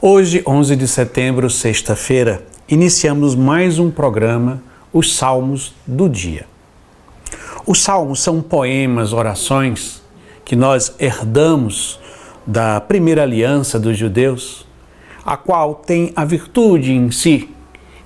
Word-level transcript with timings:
Hoje, 0.00 0.44
11 0.46 0.76
de 0.76 0.86
setembro, 0.86 1.50
sexta-feira, 1.50 2.44
iniciamos 2.68 3.34
mais 3.34 3.80
um 3.80 3.90
programa, 3.90 4.62
os 4.92 5.16
Salmos 5.16 5.74
do 5.84 6.08
Dia. 6.08 6.46
Os 7.66 7.82
salmos 7.82 8.20
são 8.20 8.40
poemas, 8.40 9.12
orações 9.12 10.00
que 10.44 10.54
nós 10.54 10.94
herdamos 11.00 11.98
da 12.46 12.80
primeira 12.80 13.24
aliança 13.24 13.76
dos 13.76 13.98
judeus, 13.98 14.64
a 15.26 15.36
qual 15.36 15.74
tem 15.74 16.12
a 16.14 16.24
virtude 16.24 16.92
em 16.92 17.10
si 17.10 17.50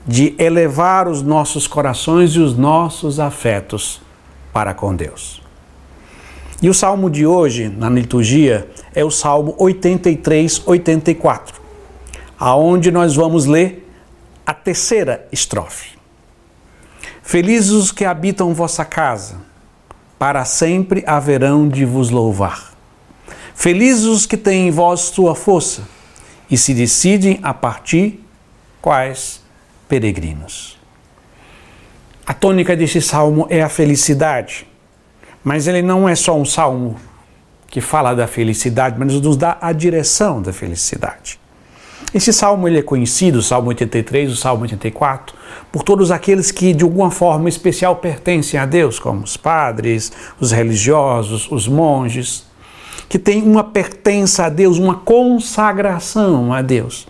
de 0.06 0.34
elevar 0.38 1.06
os 1.06 1.20
nossos 1.20 1.66
corações 1.66 2.30
e 2.30 2.38
os 2.38 2.56
nossos 2.56 3.20
afetos 3.20 4.00
para 4.50 4.72
com 4.72 4.96
Deus. 4.96 5.42
E 6.62 6.70
o 6.70 6.74
salmo 6.74 7.10
de 7.10 7.26
hoje, 7.26 7.68
na 7.68 7.90
liturgia, 7.90 8.66
é 8.94 9.04
o 9.04 9.10
salmo 9.10 9.54
83, 9.58 10.62
84, 10.64 11.61
aonde 12.44 12.90
nós 12.90 13.14
vamos 13.14 13.46
ler 13.46 13.88
a 14.44 14.52
terceira 14.52 15.28
estrofe. 15.30 15.96
Felizes 17.22 17.70
os 17.70 17.92
que 17.92 18.04
habitam 18.04 18.52
vossa 18.52 18.84
casa, 18.84 19.36
para 20.18 20.44
sempre 20.44 21.04
haverão 21.06 21.68
de 21.68 21.84
vos 21.84 22.10
louvar. 22.10 22.72
Felizes 23.54 24.06
os 24.06 24.26
que 24.26 24.36
têm 24.36 24.66
em 24.66 24.70
vós 24.72 25.02
sua 25.02 25.36
força 25.36 25.82
e 26.50 26.58
se 26.58 26.74
decidem 26.74 27.38
a 27.44 27.54
partir 27.54 28.18
quais 28.80 29.40
peregrinos. 29.88 30.76
A 32.26 32.34
tônica 32.34 32.74
desse 32.74 33.00
salmo 33.00 33.46
é 33.50 33.62
a 33.62 33.68
felicidade, 33.68 34.66
mas 35.44 35.68
ele 35.68 35.80
não 35.80 36.08
é 36.08 36.16
só 36.16 36.36
um 36.36 36.44
salmo 36.44 36.96
que 37.68 37.80
fala 37.80 38.14
da 38.14 38.26
felicidade, 38.26 38.96
mas 38.98 39.12
nos 39.20 39.36
dá 39.36 39.58
a 39.60 39.72
direção 39.72 40.42
da 40.42 40.52
felicidade. 40.52 41.40
Esse 42.14 42.32
salmo 42.32 42.68
ele 42.68 42.78
é 42.78 42.82
conhecido, 42.82 43.38
o 43.38 43.42
Salmo 43.42 43.68
83, 43.68 44.32
o 44.32 44.36
Salmo 44.36 44.62
84, 44.62 45.34
por 45.70 45.82
todos 45.82 46.10
aqueles 46.10 46.50
que 46.50 46.74
de 46.74 46.84
alguma 46.84 47.10
forma 47.10 47.48
especial 47.48 47.96
pertencem 47.96 48.60
a 48.60 48.66
Deus, 48.66 48.98
como 48.98 49.22
os 49.22 49.36
padres, 49.36 50.12
os 50.38 50.52
religiosos, 50.52 51.50
os 51.50 51.66
monges, 51.66 52.44
que 53.08 53.18
têm 53.18 53.42
uma 53.42 53.64
pertença 53.64 54.44
a 54.44 54.48
Deus, 54.50 54.78
uma 54.78 54.96
consagração 54.96 56.52
a 56.52 56.60
Deus. 56.60 57.06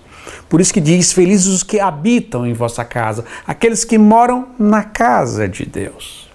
Por 0.49 0.61
isso 0.61 0.73
que 0.73 0.81
diz: 0.81 1.13
Felizes 1.13 1.49
os 1.49 1.63
que 1.65 1.81
habitam 1.81 2.47
em 2.47 2.53
vossa 2.53 2.85
casa, 2.85 3.25
aqueles 3.45 3.85
que 3.85 3.99
moram 3.99 4.49
na 4.59 4.85
casa 4.85 5.49
de 5.49 5.67
Deus. 5.67 6.31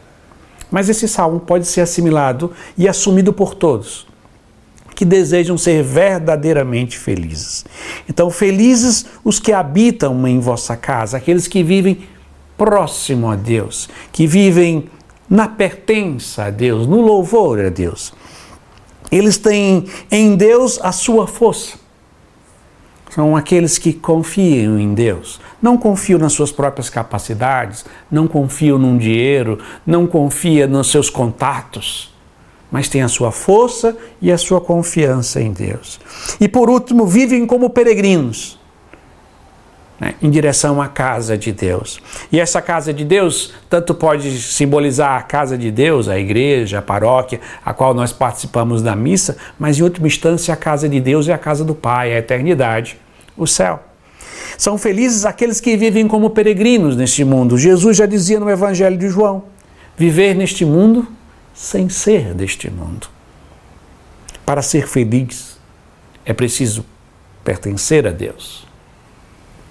Mas 0.70 0.90
esse 0.90 1.08
salmo 1.08 1.40
pode 1.40 1.66
ser 1.66 1.82
assimilado 1.82 2.52
e 2.78 2.88
assumido 2.88 3.32
por 3.32 3.56
todos 3.56 4.06
que 4.98 5.06
desejam 5.06 5.60
ser 5.60 5.84
verdadeiramente 5.84 6.98
felizes. 6.98 7.64
Então, 8.10 8.32
felizes 8.32 9.06
os 9.24 9.40
que 9.40 9.54
habitam 9.54 10.28
em 10.28 10.40
vossa 10.40 10.76
casa, 10.76 11.18
aqueles 11.18 11.48
que 11.48 11.62
vivem 11.62 12.00
próximo 12.58 13.30
a 13.30 13.36
Deus, 13.36 13.88
que 14.12 14.26
vivem 14.26 14.90
na 15.30 15.48
pertença 15.48 16.46
a 16.46 16.50
Deus, 16.50 16.88
no 16.88 17.00
louvor 17.00 17.64
a 17.64 17.70
Deus. 17.70 18.12
Eles 19.12 19.38
têm 19.38 19.86
em 20.10 20.36
Deus 20.36 20.80
a 20.82 20.92
sua 20.92 21.28
força 21.28 21.78
são 23.18 23.36
aqueles 23.36 23.80
que 23.80 23.94
confiam 23.94 24.78
em 24.78 24.94
Deus. 24.94 25.40
Não 25.60 25.76
confiam 25.76 26.20
nas 26.20 26.34
suas 26.34 26.52
próprias 26.52 26.88
capacidades, 26.88 27.84
não 28.12 28.28
confiam 28.28 28.78
num 28.78 28.96
dinheiro, 28.96 29.58
não 29.84 30.06
confiam 30.06 30.70
nos 30.70 30.92
seus 30.92 31.10
contatos, 31.10 32.14
mas 32.72 32.90
têm 32.90 33.02
a 33.02 33.08
sua 33.08 33.32
força 33.32 33.96
e 34.22 34.32
a 34.32 34.38
sua 34.38 34.60
confiança 34.60 35.42
em 35.42 35.52
Deus. 35.52 36.00
E 36.40 36.48
por 36.48 36.70
último, 36.70 37.06
vivem 37.06 37.46
como 37.46 37.70
peregrinos. 37.70 38.58
Né, 40.00 40.14
em 40.22 40.30
direção 40.30 40.80
à 40.80 40.88
casa 40.88 41.36
de 41.36 41.52
Deus. 41.52 42.00
E 42.32 42.40
essa 42.40 42.62
casa 42.62 42.94
de 42.94 43.04
Deus 43.04 43.52
tanto 43.68 43.96
pode 43.96 44.40
simbolizar 44.40 45.18
a 45.18 45.24
casa 45.24 45.58
de 45.58 45.72
Deus, 45.72 46.08
a 46.08 46.20
igreja, 46.20 46.78
a 46.78 46.82
paróquia, 46.84 47.42
a 47.66 47.74
qual 47.74 47.96
nós 47.96 48.14
participamos 48.14 48.84
da 48.84 48.96
missa, 48.96 49.38
mas 49.58 49.80
em 49.80 49.82
última 49.82 50.06
instância 50.06 50.54
a 50.54 50.58
casa 50.58 50.88
de 50.88 51.00
Deus 51.00 51.28
é 51.28 51.34
a 51.34 51.38
casa 51.40 51.66
do 51.66 51.74
Pai, 51.74 52.14
a 52.14 52.20
eternidade 52.20 53.00
o 53.38 53.46
céu. 53.46 53.84
São 54.58 54.78
felizes 54.78 55.24
aqueles 55.24 55.62
que 55.62 55.78
vivem 55.78 56.08
como 56.08 56.32
peregrinos 56.32 56.96
neste 56.96 57.24
mundo. 57.24 57.58
Jesus 57.58 57.96
já 57.96 58.08
dizia 58.08 58.40
no 58.40 58.50
Evangelho 58.50 58.98
de 58.98 59.08
João: 59.08 59.44
viver 59.96 60.34
neste 60.34 60.66
mundo 60.66 61.08
sem 61.58 61.90
ser 61.90 62.36
deste 62.36 62.70
mundo. 62.70 63.10
Para 64.46 64.62
ser 64.62 64.88
feliz, 64.88 65.58
é 66.24 66.32
preciso 66.32 66.86
pertencer 67.44 68.06
a 68.06 68.12
Deus, 68.12 68.68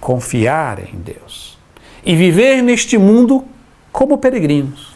confiar 0.01 0.81
em 0.81 0.97
Deus 0.97 1.57
e 2.05 2.17
viver 2.17 2.61
neste 2.61 2.99
mundo 2.99 3.45
como 3.93 4.19
peregrinos, 4.19 4.95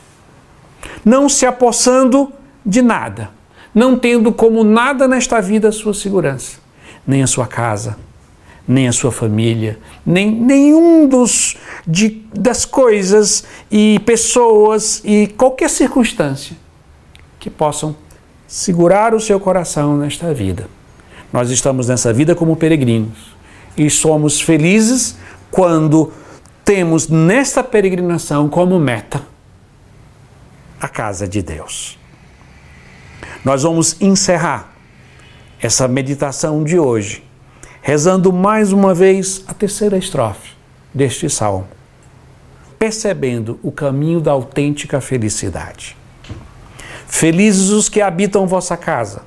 não 1.04 1.28
se 1.28 1.46
apossando 1.46 2.32
de 2.66 2.82
nada, 2.82 3.30
não 3.72 3.96
tendo 3.96 4.32
como 4.32 4.64
nada 4.64 5.06
nesta 5.06 5.40
vida 5.40 5.68
a 5.68 5.72
sua 5.72 5.94
segurança, 5.94 6.58
nem 7.06 7.22
a 7.22 7.26
sua 7.26 7.46
casa, 7.46 7.96
nem 8.66 8.88
a 8.88 8.92
sua 8.92 9.12
família, 9.12 9.78
nem 10.04 10.28
nenhum 10.30 11.08
dos 11.08 11.56
de, 11.86 12.22
das 12.34 12.64
coisas 12.64 13.44
e 13.70 14.00
pessoas 14.00 15.00
e 15.04 15.28
qualquer 15.28 15.70
circunstância 15.70 16.56
que 17.40 17.50
possam 17.50 17.96
segurar 18.46 19.14
o 19.14 19.20
seu 19.20 19.40
coração 19.40 19.96
nesta 19.96 20.32
vida. 20.32 20.68
Nós 21.32 21.50
estamos 21.50 21.88
nessa 21.88 22.12
vida 22.12 22.34
como 22.34 22.54
peregrinos 22.54 23.34
e 23.76 23.88
somos 23.88 24.40
felizes 24.40 25.16
quando 25.50 26.12
temos 26.64 27.08
nesta 27.08 27.64
peregrinação 27.64 28.48
como 28.48 28.78
meta 28.78 29.22
a 30.80 30.88
casa 30.88 31.26
de 31.26 31.42
Deus. 31.42 31.98
Nós 33.44 33.62
vamos 33.62 34.00
encerrar 34.00 34.72
essa 35.60 35.88
meditação 35.88 36.62
de 36.62 36.78
hoje 36.78 37.24
rezando 37.82 38.32
mais 38.32 38.72
uma 38.72 38.92
vez 38.92 39.42
a 39.46 39.54
terceira 39.54 39.96
estrofe 39.96 40.52
deste 40.92 41.30
salmo, 41.30 41.68
percebendo 42.78 43.58
o 43.62 43.72
caminho 43.72 44.20
da 44.20 44.32
autêntica 44.32 45.00
felicidade. 45.00 45.96
Felizes 47.12 47.70
os 47.70 47.88
que 47.88 48.00
habitam 48.00 48.46
vossa 48.46 48.76
casa, 48.76 49.22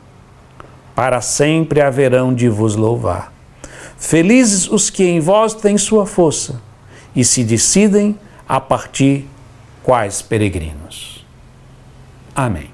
para 0.95 1.19
sempre 1.21 1.81
haverão 1.81 2.33
de 2.33 2.47
vos 2.47 2.75
louvar. 2.75 3.31
Felizes 3.97 4.67
os 4.67 4.89
que 4.89 5.03
em 5.03 5.19
vós 5.19 5.53
têm 5.53 5.77
sua 5.77 6.05
força 6.05 6.61
e 7.13 7.25
se 7.25 7.43
decidem 7.43 8.17
a 8.47 8.59
partir 8.59 9.27
quais 9.83 10.21
peregrinos. 10.21 11.23
Amém. 12.33 12.72